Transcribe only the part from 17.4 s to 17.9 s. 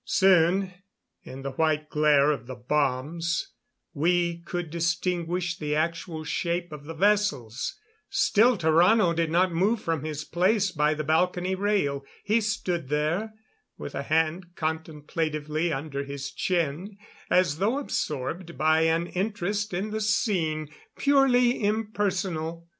though